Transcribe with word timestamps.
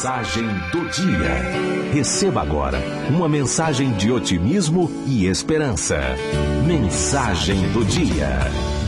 Mensagem 0.00 0.46
do 0.72 0.88
dia. 0.88 1.92
Receba 1.92 2.40
agora 2.40 2.80
uma 3.10 3.28
mensagem 3.28 3.92
de 3.92 4.10
otimismo 4.10 4.90
e 5.06 5.26
esperança. 5.26 6.00
Mensagem 6.66 7.70
do 7.72 7.84
dia. 7.84 8.38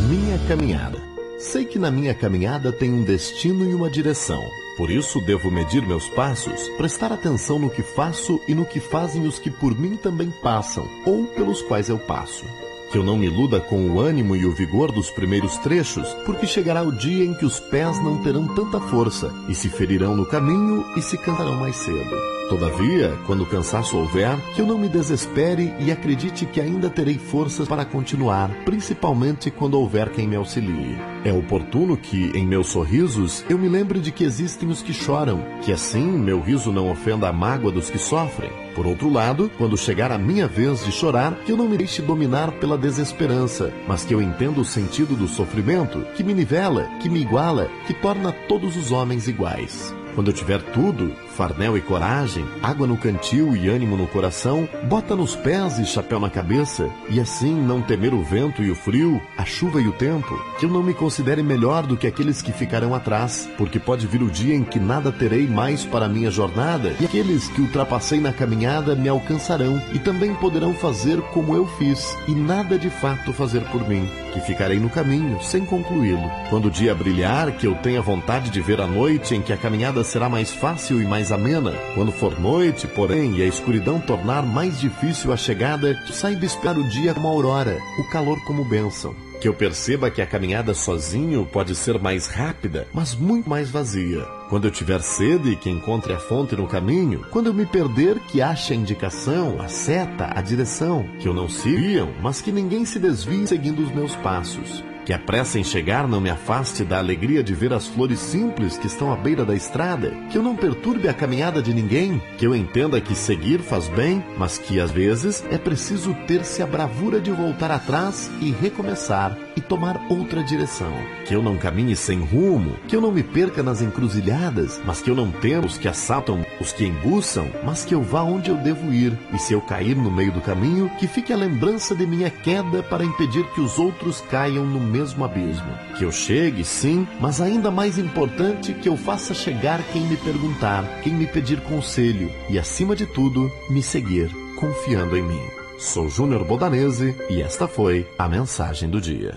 Minha 0.08 0.38
caminhada. 0.48 0.98
Sei 1.38 1.66
que 1.66 1.78
na 1.78 1.90
minha 1.90 2.14
caminhada 2.14 2.72
tem 2.72 2.90
um 2.90 3.04
destino 3.04 3.70
e 3.70 3.74
uma 3.74 3.90
direção. 3.90 4.42
Por 4.78 4.90
isso 4.90 5.20
devo 5.20 5.50
medir 5.50 5.86
meus 5.86 6.08
passos, 6.08 6.66
prestar 6.78 7.12
atenção 7.12 7.58
no 7.58 7.68
que 7.68 7.82
faço 7.82 8.40
e 8.48 8.54
no 8.54 8.64
que 8.64 8.80
fazem 8.80 9.26
os 9.26 9.38
que 9.38 9.50
por 9.50 9.79
mim 9.79 9.98
também 9.98 10.32
passam, 10.42 10.88
ou 11.04 11.26
pelos 11.26 11.60
quais 11.60 11.90
eu 11.90 11.98
passo 11.98 12.46
que 12.93 12.98
eu 12.98 13.02
não 13.02 13.16
me 13.16 13.27
iluda 13.27 13.59
com 13.59 13.88
o 13.88 13.98
ânimo 13.98 14.36
e 14.36 14.45
o 14.45 14.52
vigor 14.52 14.92
dos 14.92 15.11
primeiros 15.11 15.56
trechos, 15.59 16.06
porque 16.27 16.46
chegará 16.46 16.82
o 16.82 16.92
dia 16.92 17.24
em 17.24 17.32
que 17.32 17.46
os 17.46 17.59
pés 17.59 17.98
não 18.04 18.22
terão 18.22 18.46
tanta 18.46 18.79
força, 18.79 19.32
e 19.48 19.54
se 19.54 19.70
ferirão 19.70 20.14
no 20.14 20.27
caminho 20.27 20.84
e 20.95 21.00
se 21.00 21.16
cantarão 21.16 21.56
mais 21.56 21.74
cedo. 21.77 22.31
Todavia, 22.53 23.19
quando 23.27 23.47
cansaço 23.47 23.97
houver, 23.97 24.38
que 24.55 24.60
eu 24.60 24.66
não 24.66 24.77
me 24.77 24.87
desespere 24.87 25.73
e 25.80 25.91
acredite 25.91 26.45
que 26.45 26.60
ainda 26.60 26.91
terei 26.91 27.16
forças 27.16 27.66
para 27.66 27.83
continuar, 27.83 28.51
principalmente 28.66 29.51
quando 29.51 29.80
houver 29.80 30.10
quem 30.10 30.29
me 30.29 30.37
auxilie. 30.37 30.98
É 31.24 31.33
oportuno 31.33 31.96
que, 31.96 32.30
em 32.37 32.46
meus 32.46 32.66
sorrisos, 32.66 33.43
eu 33.48 33.57
me 33.57 33.70
lembre 33.70 34.01
de 34.01 34.12
que 34.12 34.23
existem 34.23 34.69
os 34.69 34.83
que 34.83 34.93
choram, 34.93 35.43
que 35.62 35.73
assim 35.73 36.05
meu 36.05 36.43
riso 36.43 36.70
não 36.70 36.91
ofenda 36.91 37.27
a 37.27 37.33
mágoa 37.33 37.73
dos 37.73 37.88
que 37.88 37.98
sofrem. 37.98 38.51
Por 38.74 38.87
outro 38.87 39.10
lado, 39.10 39.51
quando 39.57 39.79
chegar 39.79 40.12
a 40.12 40.19
minha 40.19 40.46
vez 40.46 40.84
de 40.84 40.93
chorar, 40.93 41.34
que 41.46 41.52
eu 41.52 41.57
não 41.57 41.66
me 41.66 41.79
deixe 41.79 42.02
dominar 42.02 42.52
pela 42.52 42.77
desesperança, 42.77 43.73
mas 43.88 44.05
que 44.05 44.12
eu 44.12 44.21
entenda 44.21 44.60
o 44.60 44.65
sentido 44.65 45.16
do 45.16 45.27
sofrimento, 45.27 46.05
que 46.15 46.23
me 46.23 46.34
nivela, 46.34 46.87
que 47.01 47.09
me 47.09 47.23
iguala, 47.23 47.71
que 47.87 47.95
torna 47.95 48.30
todos 48.46 48.77
os 48.77 48.93
homens 48.93 49.27
iguais. 49.27 49.95
Quando 50.15 50.29
eu 50.29 50.34
tiver 50.34 50.61
tudo, 50.61 51.15
farnel 51.37 51.77
e 51.77 51.80
coragem, 51.80 52.45
água 52.62 52.87
no 52.87 52.98
cantil 52.98 53.57
e 53.57 53.69
ânimo 53.69 53.97
no 53.97 54.07
coração, 54.07 54.69
bota 54.85 55.16
nos 55.16 55.35
pés 55.35 55.79
e 55.79 55.87
chapéu 55.87 56.21
na 56.21 56.29
cabeça, 56.29 56.88
e 57.09 57.19
assim 57.19 57.54
não 57.54 57.80
temer 57.80 58.13
o 58.13 58.23
vento 58.23 58.63
e 58.63 58.71
o 58.71 58.74
frio, 58.74 59.21
a 59.38 59.45
chuva 59.45 59.80
e 59.80 59.88
o 59.88 59.93
tempo, 59.93 60.38
que 60.59 60.66
eu 60.66 60.71
não 60.71 60.82
me 60.82 60.93
considere 60.93 61.43
melhor 61.43 61.87
do 61.87 61.96
que 61.96 62.07
aqueles 62.07 62.43
que 62.43 62.52
ficarão 62.52 62.95
atrás, 62.95 63.49
porque 63.57 63.79
pode 63.79 64.06
vir 64.06 64.22
o 64.22 64.31
dia 64.31 64.54
em 64.54 64.62
que 64.62 64.78
nada 64.78 65.10
terei 65.10 65.47
mais 65.47 65.84
para 65.84 66.09
minha 66.09 66.31
jornada, 66.31 66.94
e 67.00 67.06
aqueles 67.06 67.49
que 67.49 67.62
ultrapassei 67.62 68.21
na 68.21 68.32
caminhada 68.32 68.94
me 68.94 69.09
alcançarão 69.09 69.82
e 69.94 69.99
também 69.99 70.34
poderão 70.34 70.75
fazer 70.75 71.21
como 71.32 71.54
eu 71.54 71.66
fiz, 71.78 72.16
e 72.28 72.34
nada 72.34 72.78
de 72.78 72.91
fato 72.91 73.32
fazer 73.32 73.62
por 73.71 73.88
mim, 73.88 74.06
que 74.34 74.41
ficarei 74.41 74.78
no 74.78 74.91
caminho 74.91 75.43
sem 75.43 75.65
concluí-lo. 75.65 76.31
Quando 76.50 76.66
o 76.66 76.71
dia 76.71 76.94
brilhar, 76.94 77.53
que 77.53 77.66
eu 77.66 77.75
tenha 77.76 78.03
vontade 78.03 78.50
de 78.50 78.60
ver 78.60 78.81
a 78.81 78.87
noite 78.87 79.34
em 79.34 79.41
que 79.41 79.53
a 79.53 79.56
caminhada 79.56 80.01
será 80.04 80.28
mais 80.28 80.53
fácil 80.53 81.00
e 81.00 81.04
mais 81.04 81.32
amena. 81.32 81.72
Quando 81.94 82.12
for 82.12 82.38
noite, 82.41 82.86
porém, 82.86 83.36
e 83.36 83.42
a 83.42 83.47
escuridão 83.47 84.00
tornar 84.00 84.42
mais 84.42 84.81
difícil 84.81 85.32
a 85.32 85.36
chegada, 85.36 85.97
saiba 86.12 86.44
esperar 86.44 86.78
o 86.78 86.88
dia 86.88 87.14
como 87.14 87.28
aurora, 87.28 87.78
o 87.98 88.04
calor 88.10 88.42
como 88.44 88.64
bênção. 88.64 89.14
Que 89.41 89.48
eu 89.48 89.54
perceba 89.54 90.08
que 90.08 90.22
a 90.22 90.26
caminhada 90.26 90.72
sozinho 90.72 91.44
pode 91.44 91.75
ser 91.75 91.98
mais 91.98 92.28
rápida, 92.28 92.86
mas 92.94 93.14
muito 93.14 93.50
mais 93.50 93.70
vazia. 93.70 94.25
Quando 94.48 94.66
eu 94.66 94.70
tiver 94.70 95.03
sede, 95.03 95.56
que 95.56 95.69
encontre 95.69 96.12
a 96.12 96.19
fonte 96.19 96.54
no 96.54 96.69
caminho. 96.69 97.26
Quando 97.30 97.48
eu 97.48 97.54
me 97.54 97.66
perder, 97.66 98.20
que 98.20 98.41
ache 98.41 98.72
a 98.72 98.76
indicação, 98.76 99.60
a 99.60 99.66
seta, 99.66 100.30
a 100.32 100.41
direção. 100.41 101.04
Que 101.19 101.26
eu 101.26 101.34
não 101.34 101.48
siga, 101.48 102.06
mas 102.22 102.41
que 102.41 102.53
ninguém 102.53 102.84
se 102.84 103.00
desvie 103.00 103.44
seguindo 103.47 103.82
os 103.82 103.91
meus 103.91 104.14
passos. 104.16 104.84
Que 105.04 105.12
a 105.12 105.19
pressa 105.19 105.58
em 105.58 105.64
chegar 105.64 106.06
não 106.06 106.20
me 106.20 106.31
afaste 106.31 106.84
da 106.84 106.98
alegria 106.98 107.42
de 107.42 107.54
ver 107.54 107.72
as 107.72 107.86
flores 107.86 108.19
simples 108.19 108.78
que 108.78 108.86
estão 108.86 109.12
à 109.12 109.16
beira 109.16 109.44
da 109.44 109.54
estrada. 109.54 110.10
Que 110.31 110.38
eu 110.38 110.42
não 110.42 110.56
perturbe 110.56 111.08
a 111.08 111.14
caminhada 111.14 111.60
de 111.60 111.75
ninguém. 111.75 112.22
Que 112.38 112.47
eu 112.47 112.54
entenda 112.54 113.00
que 113.00 113.14
seguir 113.14 113.60
faz 113.60 113.88
bem, 113.88 114.25
mas 114.38 114.58
que 114.58 114.78
às 114.78 114.91
vezes 114.91 115.44
é 115.50 115.58
preciso 115.58 116.14
ter-se 116.26 116.62
a 116.62 116.66
bravura 116.66 117.20
de 117.20 117.30
voltar 117.30 117.70
atrás 117.70 118.30
e 118.41 118.50
recomeçar 118.50 119.36
e 119.56 119.60
tomar 119.60 120.00
outra 120.08 120.42
direção. 120.42 120.92
Que 121.26 121.34
eu 121.34 121.42
não 121.42 121.56
caminhe 121.56 121.96
sem 121.96 122.20
rumo. 122.20 122.76
Que 122.88 122.96
eu 122.96 123.00
não 123.00 123.12
me 123.12 123.22
perca 123.22 123.62
nas 123.62 123.82
encruzilhadas, 123.82 124.80
mas 124.84 125.00
que 125.00 125.10
eu 125.10 125.14
não 125.14 125.30
tema 125.30 125.66
os 125.66 125.78
que 125.78 125.88
assaltam, 125.88 126.44
os 126.60 126.72
que 126.72 126.84
embuçam, 126.84 127.48
mas 127.64 127.84
que 127.84 127.94
eu 127.94 128.02
vá 128.02 128.22
onde 128.22 128.50
eu 128.50 128.56
devo 128.56 128.92
ir. 128.92 129.16
E 129.32 129.38
se 129.38 129.52
eu 129.52 129.60
cair 129.60 129.96
no 129.96 130.10
meio 130.10 130.32
do 130.32 130.41
caminho, 130.41 130.91
que 130.98 131.06
fique 131.06 131.32
a 131.32 131.36
lembrança 131.36 131.94
de 131.94 132.06
minha 132.06 132.30
queda 132.30 132.82
para 132.82 133.04
impedir 133.04 133.44
que 133.52 133.60
os 133.60 133.78
outros 133.78 134.20
caiam 134.30 134.64
no 134.64 134.80
mesmo 134.80 135.24
abismo. 135.24 135.72
Que 135.96 136.04
eu 136.04 136.12
chegue, 136.12 136.64
sim, 136.64 137.06
mas 137.20 137.41
ainda 137.41 137.70
mais 137.70 137.98
importante, 137.98 138.74
que 138.74 138.88
eu 138.88 138.96
faça 138.96 139.34
chegar 139.34 139.82
quem 139.92 140.02
me 140.02 140.16
perguntar, 140.16 140.84
quem 141.02 141.12
me 141.12 141.26
pedir 141.26 141.60
conselho 141.62 142.30
e, 142.48 142.58
acima 142.58 142.96
de 142.96 143.06
tudo, 143.06 143.50
me 143.70 143.82
seguir, 143.82 144.30
confiando 144.56 145.16
em 145.16 145.22
mim. 145.22 145.61
Sou 145.82 146.09
Júnior 146.09 146.44
Bodanese 146.44 147.12
e 147.28 147.43
esta 147.43 147.66
foi 147.66 148.06
a 148.16 148.28
mensagem 148.28 148.88
do 148.88 149.00
dia. 149.00 149.37